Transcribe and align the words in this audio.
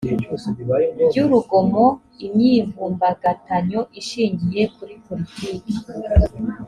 by 1.09 1.17
urugomo 1.23 1.85
imyivumbagatanyo 2.25 3.81
ishingiye 3.99 4.61
kuri 4.75 4.93
politiki 5.05 5.73